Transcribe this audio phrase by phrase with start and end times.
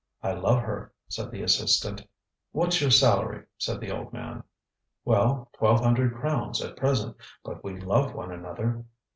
[0.23, 2.07] ŌĆ£I love her, ŌĆØ said the assistant.
[2.55, 3.39] ŌĆ£WhatŌĆÖs your salary?
[3.41, 4.41] ŌĆØ said the old man.
[5.05, 8.85] ŌĆ£Well, twelve hundred crowns, at present; but we love one another....